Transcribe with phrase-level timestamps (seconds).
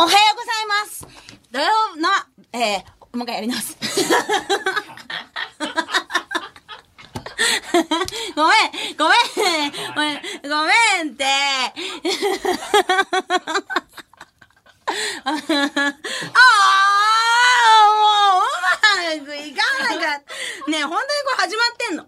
[0.00, 1.04] おはようございます。
[1.50, 1.66] 土曜
[1.96, 2.08] の、
[2.52, 3.76] えー、もう一回やり直す。
[8.36, 10.70] ごめん、ごめん、ごめん、ごめ
[11.02, 11.24] んって。
[15.24, 15.50] ああ、もう、う
[19.18, 20.22] まくいかなかっ
[20.64, 20.70] た。
[20.70, 22.06] ねえ、本当にこれ始まってんの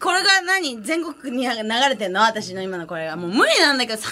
[0.00, 0.82] これが何？
[0.82, 1.54] 全国に流
[1.88, 2.22] れてんの？
[2.22, 3.14] 私の今のこれが。
[3.14, 4.10] もう無理なんだけどさ。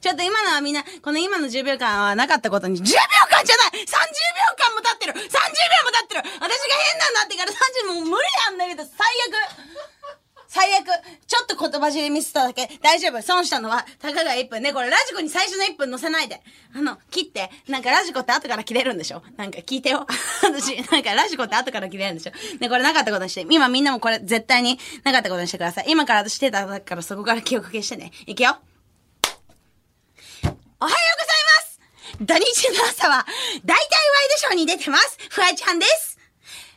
[0.00, 2.86] ちょっと今のはみんな、この今の10秒間はなかったことに、10秒
[3.30, 3.94] 間じゃない !30 秒
[4.58, 6.48] 間も経ってる !30 秒も経ってる私が
[6.90, 9.82] 変なんだってから30もう無理なんだけど、最悪
[10.48, 10.84] 最悪
[11.26, 12.68] ちょっと言葉尻ミスっただけ。
[12.82, 14.74] 大丈夫損したのは、たかが1分ね。
[14.74, 16.42] これラジコに最初の1分載せないで。
[16.76, 17.50] あの、切って。
[17.68, 19.22] なんかラジコって後から切れるんでしょ？
[19.38, 20.06] なんか聞いてよ。
[20.42, 22.32] 私、なんかラジコって後から切れるんでしょ？
[22.60, 23.46] ね、これなかったことにして。
[23.48, 25.86] 今みんなもこれ絶対になかったことにしてください。
[25.88, 28.10] 今から私手叩くからそこから記憶消してね。
[28.26, 28.58] いくよ。
[30.82, 33.24] おはようございます土日の朝は、
[33.64, 33.86] 大体ワイ
[34.32, 35.16] ドショーに出てます。
[35.30, 36.18] フワちゃんです。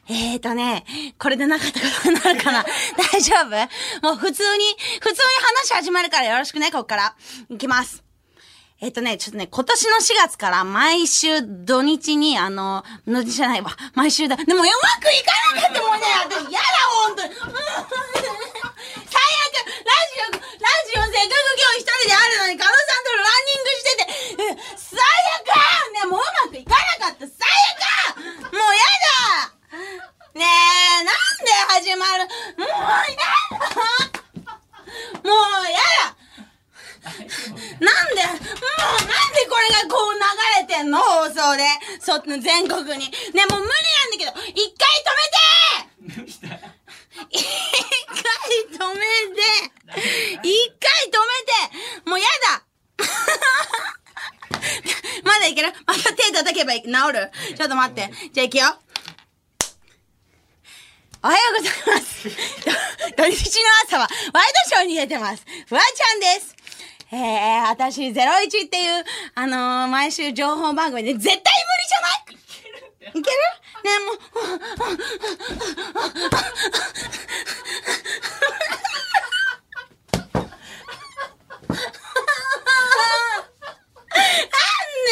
[0.07, 0.85] えーとね、
[1.17, 2.63] これでなかったことになるかな
[3.11, 4.05] 大丈夫？
[4.05, 4.63] もう普通に、
[5.01, 5.17] 普通に
[5.73, 7.15] 話始まるからよろしくね、こっから。
[7.49, 8.03] いきます。
[8.79, 13.71] えっ、とね、ちょっとね、今年の4月から毎週土日に、あの、のじゃないわ。
[13.95, 14.35] 毎週だ。
[14.35, 16.05] でもうまくいかなかったもんね。
[16.25, 16.67] 私、やだ、
[17.07, 17.33] ほんとに。
[17.33, 17.49] 最悪
[19.81, 24.03] ラジオ、ラジオせっかく今日一人であるのに、カノさんとランニングしてて、
[24.35, 24.99] うん最
[25.39, 25.47] 悪
[25.93, 27.25] ね、もううまくいかなかった。
[27.25, 27.35] 最
[27.71, 29.55] 悪もうやだ
[30.35, 33.31] ねえ、なんで始まるもうやだ
[35.23, 35.31] も
[35.61, 36.15] うやだ
[37.79, 38.45] なんで、もう
[38.85, 40.19] なんでこれがこう流
[40.59, 41.63] れてんの放送で。
[41.99, 43.11] そ、全国に。
[43.33, 46.35] ね、もう無理なんだけど、一回止めて
[47.29, 47.49] 一回
[48.71, 49.01] 止め
[49.35, 49.41] て
[50.43, 51.39] 一回止め
[52.03, 52.63] てもうやだ
[55.23, 55.73] まだいける？
[55.85, 57.31] また手叩けばいい治る？
[57.57, 58.11] ちょっと待って。
[58.33, 58.77] じゃあ行くよ。
[61.23, 62.29] おはようございます。
[63.17, 65.43] 土日の朝はワイドショーに出てます。
[65.67, 66.54] フワちゃんです。
[67.11, 69.03] えー、私、ゼロイチっていう、
[69.35, 71.43] あのー、毎週情報番組で絶対無理
[71.87, 72.07] じゃな
[73.13, 73.19] い？
[73.19, 73.37] いける？
[73.83, 74.17] ねもう、
[74.47, 75.03] なんで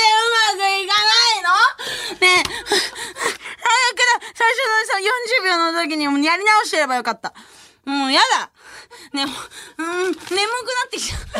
[0.09, 1.47] うまくいかないの？
[2.19, 2.43] ねえ、
[3.61, 4.01] 早く
[4.33, 4.57] 最初
[4.93, 7.33] の、40秒の時にやり直してればよかった。
[7.85, 8.49] もうやだ
[9.13, 10.31] ねえ、もう、うん、眠くな
[10.87, 11.17] ってきた。
[11.17, 11.33] 早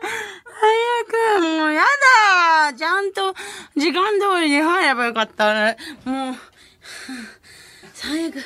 [0.00, 0.08] く、
[0.54, 3.34] 早く、もうやだちゃんと
[3.76, 5.76] 時間通りに入ればよかった。
[6.04, 6.34] もう、
[7.94, 8.36] 最悪。
[8.36, 8.42] や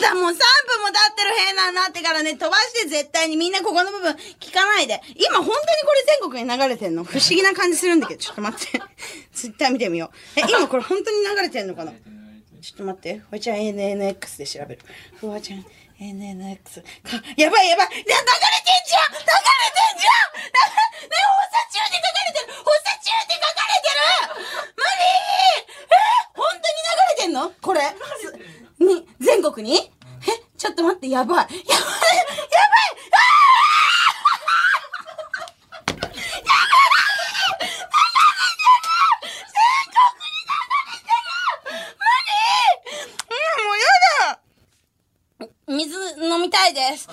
[0.00, 5.00] だ、もう3分も経ってる変なになってからね、飛ばして絶対にみんなここの部分聞かないで。
[5.16, 7.02] 今本当にこれ全国に流れてんの？
[7.02, 8.80] 不思議な感じするんだけど、ちょっと待って。
[9.34, 10.40] ツイッター見てみよう。
[10.40, 11.92] え、今これ本当に流れてんのかな？
[11.92, 13.18] ちょっと待って。
[13.18, 14.80] フワちゃん NNX で調べる。
[15.16, 15.66] フワちゃん
[16.00, 16.82] NNX。
[17.02, 17.88] か、やばいやばい。
[17.88, 19.12] 流れてんじゃん。
[19.12, 19.32] 流れて
[19.94, 20.36] んじゃん。
[20.36, 22.52] ね、放送中って書かれてる。
[22.52, 24.04] 放送中って書かれてる。
[24.76, 25.00] 無理
[25.64, 25.96] え
[26.34, 27.50] 本当に流れてんの？
[27.62, 27.80] これ。
[28.20, 28.28] す
[28.84, 29.90] に、全国に？
[30.28, 31.38] えちょっと待って、やばい。
[31.38, 31.86] やばいやばい
[43.28, 43.84] うん、もうや
[44.30, 44.38] だ
[45.68, 47.08] 水飲みたいです。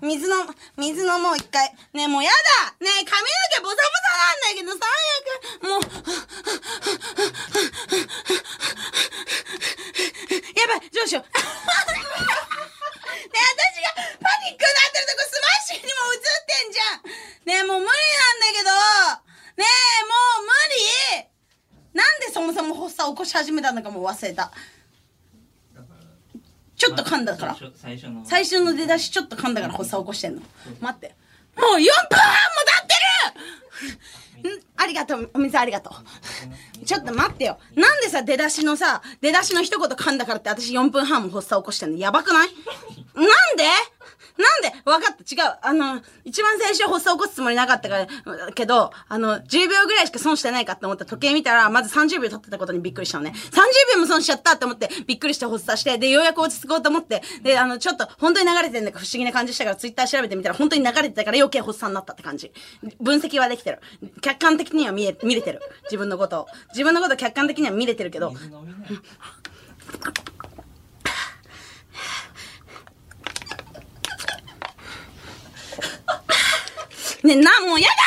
[0.00, 0.46] 水の、
[0.76, 1.68] 水飲もう一回。
[1.92, 2.72] ねえ、もうやだ。
[2.80, 4.80] ねえ、髪の毛ボサボサなんだけど、最
[5.20, 5.68] 悪。
[5.68, 5.82] もう、
[10.58, 11.24] やばいどうしよう。
[11.28, 11.34] ね
[13.34, 17.04] え、私がパニックになってるとこスマッシュにも映ってんじゃん。
[17.44, 17.92] ねえ、もう無理な
[18.34, 18.70] んだけど。
[19.56, 21.28] ねえ、もう無理。
[21.92, 24.52] なんでそもそも発作起こし始めたのかも忘れた。
[26.80, 27.56] ちょっと噛んだから。
[27.76, 30.42] 最初の最初の出だしちょっと噛んだから発作起こしてんの。
[30.80, 31.14] 待って。
[31.54, 31.86] もう4分半も
[32.64, 34.62] 経ってるん？
[34.78, 36.84] ありがとう、お水ありがとう。
[36.86, 37.58] ちょっと待ってよ。
[37.76, 41.98] なんでさ、出だしのさ、出だしの一言噛んだからって私4分半も発作起こしてんの？
[41.98, 42.48] やばくない？
[43.14, 43.26] なん
[43.58, 43.64] で？
[44.38, 44.72] なんで？
[44.84, 45.58] わかった、違う。
[45.62, 53.32] あの、一番最初発作起こすつもりなかったから、けど、あの、10秒ぐらいしか損してないかって思った時計見たら、まず30秒経ってたことにびっくりしたのね。
[53.34, 62.52] 30秒も損しちゃったって思って、びっくりして発作して、で、ようやく落ち着こうと思って、で、あの、ちょっと、本当に流れてんだか不思議な感じしたから、ツイッター調べてみたら、本当に流れてたから余計発作になったって感じ。
[63.00, 63.80] 分析はできてる。
[64.20, 65.60] 客観的には見え、見れてる。
[65.84, 66.46] 自分のことを。
[66.70, 69.02] 自分のこと客観的には見れてるけど、水飲みなよ
[77.22, 78.00] ね、な、もうやだー。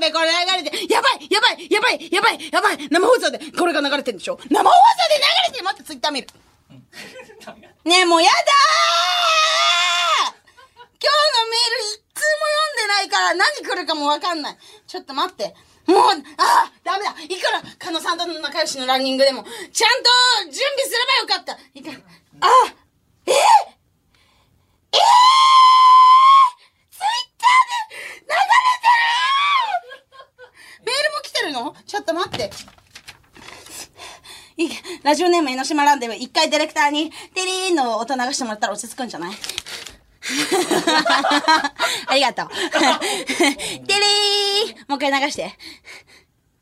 [0.00, 0.34] でこれ流
[0.64, 2.88] れて、やばいやばいやばいやばいやばい。
[2.90, 4.38] 生放送でこれが流れてるんでしょ？
[4.50, 6.28] 生放送で流れてる待ってツイッター見る。
[7.86, 8.40] ねえ、もうやだー。
[10.28, 14.58] 今日のメール一通も読んでないから何来るかもわかんない。
[14.86, 15.54] ちょっと待って。
[15.86, 17.14] もう、ああダメだ。
[17.22, 20.10] いくら、カノさんとの仲良しのランニングでも、ちゃんと
[20.44, 20.96] 準備すれ
[21.26, 21.58] ばよかった。
[21.74, 21.90] いか
[22.40, 22.46] あ
[23.26, 23.36] えー、え
[24.92, 25.00] えー、
[26.90, 27.64] ツイッター
[28.20, 28.36] で流れ
[28.80, 28.88] て
[30.52, 31.74] るメールも来てるの？
[31.86, 32.50] ちょっと待って。
[35.02, 39.34] ラジオネーム江ノ島ランデブ、一回ディレクターに、テリーの音流してもらったら落ち着くんじゃない？
[42.08, 42.48] ありがとう。
[43.86, 45.56] テリーもう一回流して。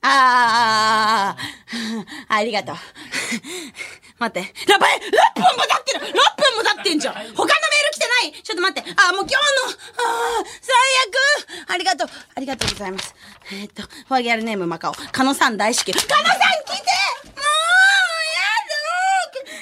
[0.02, 2.76] あー、ありがとう。
[4.18, 4.54] 待って。
[4.70, 5.00] やばい !6
[5.34, 7.54] 分も経ってる !6 分も経ってんじゃん他のメール
[7.92, 8.90] 来てないちょっと待って。
[8.96, 10.74] あ、もう今日の、あ最
[11.06, 12.08] 悪ありがとう。
[12.34, 13.14] ありがとうございます。
[13.52, 14.94] えー、っと、フォアギャルネームマカオ。
[14.94, 15.92] カノさん大好き。
[15.92, 16.90] カノさん来て
[17.22, 18.74] もうやだ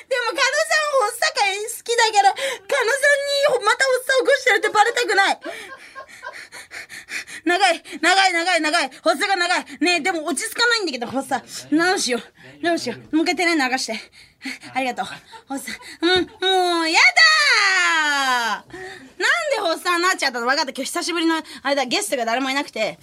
[0.08, 5.40] でもカノさんほっさか好きだけど、カノさんにまたほっさ起こしてるってバレたくない。
[7.44, 8.90] 長い、長い、長い、長い。
[9.02, 9.64] 発作が長い。
[9.80, 11.46] ねえ、でも落ち着かないんだけど、発作。
[11.74, 12.22] どうしよう。
[12.62, 13.16] どうしよう。
[13.16, 13.98] もう一回テレ流して。
[14.74, 15.06] ありがとう。
[15.48, 15.80] 発作。
[16.02, 20.46] うん、もう、やだーなんで発作になっちゃったの？
[20.46, 20.72] 分かった。
[20.72, 22.98] 今日久しぶりの、あれだ、ゲストが誰もいなくて、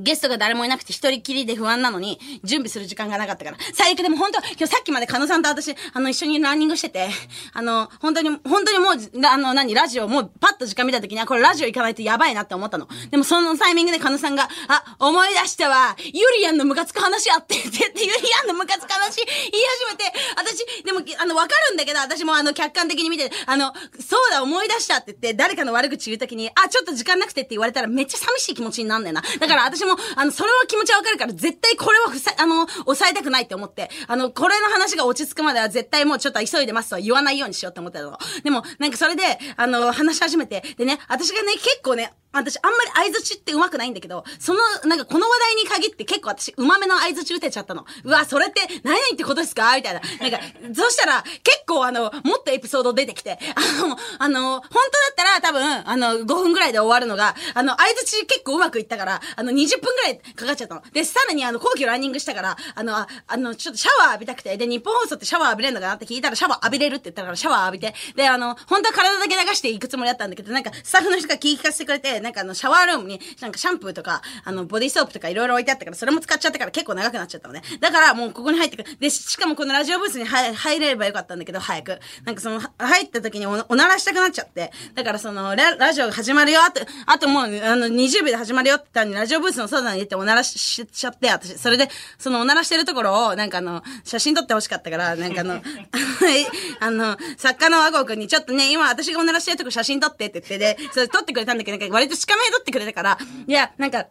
[0.00, 3.56] ゲストが誰もいなくて一人きりで不安なのに、準備する時間がなかったから。
[3.74, 7.08] 最悪でも本当、今日さっきまで加野さんと私、あの、一緒にランニングしてて、
[7.52, 12.88] あの、本当に、本当にもう、あの、何、ラジオ、もうパッと時間見た時には、これラジオ行かないとやばいなって思ったの。
[13.10, 29.22] でもそのタイミングで加野さんが、あ、思い出したわ、ユリアンのムカつく話あって、って言って、ユリアンのムカつく話言い始めて、私、でも、あの、わかるんだけど、私もあの、客観的に見て、あの、そうだ、思い出したって言って、誰かの悪口言う時に、あ、ちょっと時間なくてって言われたらめっちゃ寂しい気持ちになんねんな。
[29.38, 38.18] だから私も、あの、それは気持ちはわかるから、絶対これはふさ、あの、抑えたくないって思って、あの、これの話が落ち着くまでは絶対もうちょっと急いでますとは言わないようにしようって思ってたの。
[38.42, 39.22] でも、なんかそれで、
[39.56, 47.84] あの、話し始めて、でね、私がね、結構ね、私、あんまり相槌って上手くないんだけど、その、なんかこの話題に限って結構私、うまめの相槌打てちゃったの。
[48.04, 49.74] うわ、それって何々ってことですか？
[49.76, 50.00] みたいな。
[50.20, 50.40] なんか、
[50.74, 54.80] そしたら、結構あの、もっとエピソード出てきて、あの、あの、本当だ
[55.12, 60.82] ったら多分、あの、5分ぐらいで終わるのが、あの、相槌結構うまくいったから、あの、20分ぐらいかかっちゃったの。
[60.92, 77.62] で、さらにあの、後期ランニングしたから、あの、ああの、ちょっとシャワー浴びたくて、で、日本放送ってシャワー浴びれるのかなって聞いたら、シャワー浴びれるって言ったから、シャワー浴びて、で、あの、本当は体だけ流していくつもりだったんだけど、なんか、スタッフの人が聞き聞かせてくれて、なんかあの、シャワールームに、なんかシャンプーとか、あの、ボディーソープとかいろいろ置いてあったから、それも使っちゃったから結構長くなっちゃったのね。
[77.78, 78.96] だからもうここに入ってくる。
[78.98, 82.00] で、しかもこのラジオブースに入れればよかったんだけど、早く。
[82.24, 84.72] なんかその、入った時におおならしたくなっちゃって。
[84.94, 91.56] だからその、ララジオが始まるよ、あと、あともう、あの、20秒で始まるよって言ったのに、ラジオブースの外に入れておならしちゃって、私。
[91.58, 91.88] それで、
[92.18, 95.62] そのおならしてるところを、なんかあの、写真撮ってほしかったから、なんかあの、
[96.80, 104.06] あの、作家の和合くんに、ちょっとね、今私がおならしてるとこ写真撮ってって言って、で、それ撮ってくれたんだけど、なんか割と近め取ってくれたから、いや、なんか、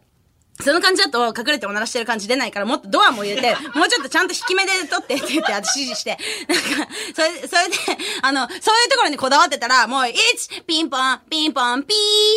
[0.62, 8.60] その感じだと隠れておならしてる感じ出ないからもっとドアも入れて、もうちょっとちゃんと引き目で撮ってって言って私指示して、なんか、それ、それで、あの、そういう
[8.90, 11.94] ところにこだわってたら、もう、1、ピンポン、ピンポン、ピ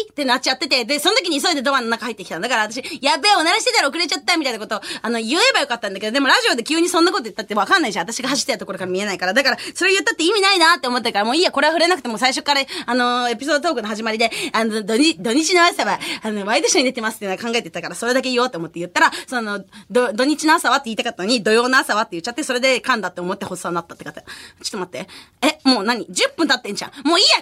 [0.07, 8.05] ーってなっちゃってて、で、その時に急いでドアの中入ってきたんだから私、やべえ、おならしてたら遅れちゃったみたいなこと、あの、言えばよかったんだけど、でもラジオで急にそんなこと言ったってわかんないじゃん。
[8.05, 9.33] 私が走ってたところから見えないから。
[9.33, 24.21] だから、それ言ったって意味ないなって思ったから、もういいや、これは触れなくても最初から、あの、エピソードトークの始まりで、あの、土日、土日の朝は、あの、ワイドショーに出てますって考えてたから、それだけ言おうと思って言ったら、その、ど、土日の朝はって言いたかったのに、土曜の朝はって言っちゃって、それで噛んだって思って発作になったって方。
[24.21, 24.27] ちょ
[24.67, 25.07] っと待って。
[25.41, 27.07] え、もう何 ?10 分経ってんじゃん。
[27.07, 27.37] もういいや、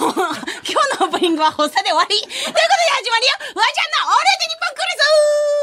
[0.00, 0.24] 今日の、
[0.64, 2.08] 今日のオープニングは発作で終わり。
[2.08, 2.56] ということで
[3.02, 5.61] 始まるよわちゃんのオールデニッポン来るぞー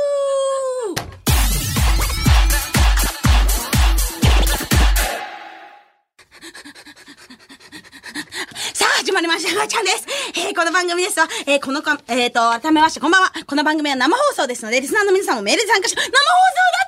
[9.19, 9.51] まりました。
[9.51, 10.07] フワちゃんです。
[10.39, 11.27] えー、この番組ですわ。
[11.45, 13.33] えー、このか、えーと、改めまして、こんばんは。
[13.45, 16.15] この番組は生放送ですので、リスナーの皆さんもメールで参加し、生放送だ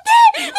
[0.00, 0.56] て生放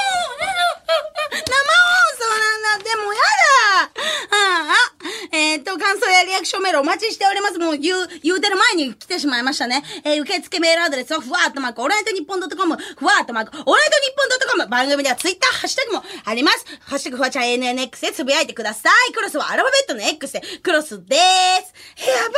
[2.13, 7.59] 送なんだって、もうやだああ、えーと、感想やリアクションメールお待ちしております。
[7.59, 9.83] もう言う、言うてる前に来てしまいましたね。
[10.03, 16.65] えー、受付メールアドレスは、ふわーっとマーク、オーライトニッポンドットコム、ふわーっとマーク、オーライトニッポンドットコム、番組ではツイッター、ハッシュタグもあります。
[16.81, 19.13] ハッシュタグふわちゃん NNX でつぶやいてください。
[19.13, 21.19] クロスはアルファベットの X で、クロスでー
[21.61, 22.09] す。
[22.09, 22.33] やばーよ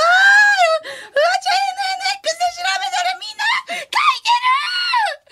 [0.86, 4.30] ふわちゃん NNX で調べたらみんな書いて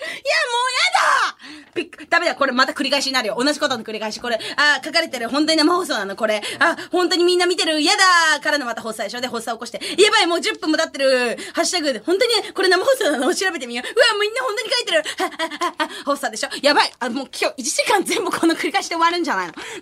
[0.08, 3.36] るいや、もうやだピック、ダメだ、これまた繰り返しになるよ。
[3.38, 4.20] 同じことの繰り返し。
[4.20, 6.42] これ、あー書かれてる、本当に生放送なの、これ。
[6.58, 9.80] あ、本当にみんな見てる、嫌だからのまた発作でしょで、発作起こして。
[10.02, 11.38] やばい、もう10分も経ってる。
[11.52, 13.34] ハッシュタグで、本当にこれ生放送なの？
[13.34, 13.88] 調べてみよう。
[13.88, 14.98] うわ、みんな本当に書いてる。
[14.98, 16.92] はははは発作でしょやばい。
[16.98, 19.52] あ、もう今日1時間全部この繰り返しで終わるんじゃないの？
[19.52, 19.72] こんな、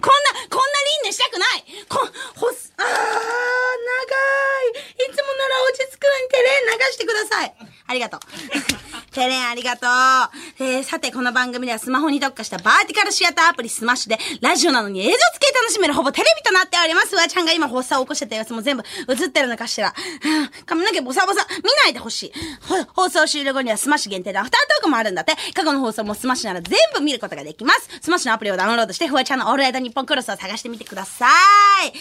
[0.50, 2.96] こんな輪廻したくないこ、ほす、あー、長い。
[4.98, 7.54] いつもなら落ち着くのにテレ流してください。
[7.86, 8.20] ありがとう。
[9.12, 10.64] テレンありがとう。
[10.64, 17.10] えー、さて、この番組ではスマホに特化したバーティカルシアターアプリスマッシュで、ラジオなのに映像付きで楽しめるほぼテレビとなっております。
[17.10, 19.94] フワちゃんが今発作を起こしてた様子も全部映ってるのかしら。
[20.64, 22.32] 髪の毛ボサボサ、見ないでほしい。
[22.94, 25.36] 放送終了後にはスマッシュ限定でアフタートークもあるんだって。
[25.52, 27.88] 過去の放送もスマッシュなら全部見ることができます。
[28.00, 31.26] スマッシュのアプリをダウンロードして、フワちゃんのオールナイトニッポンクロスを探してみてくださ
[31.84, 31.92] い。